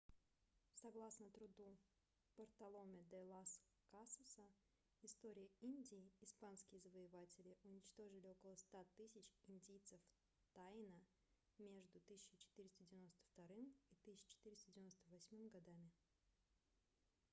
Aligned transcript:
согласно 0.73 1.29
труду 1.29 1.77
бартоломе 2.37 3.01
де 3.11 3.21
лас 3.21 3.61
касаса 3.91 4.47
история 5.03 5.47
индий 5.61 6.11
испанские 6.21 6.79
завоеватели 6.81 7.55
уничтожили 7.61 8.25
около 8.25 8.55
100 8.55 8.83
000 8.97 9.09
индейцев 9.47 10.01
таино 10.53 11.01
между 11.59 11.99
1492 11.99 13.57
и 13.89 13.95
1498 14.03 15.49
годами 15.49 15.91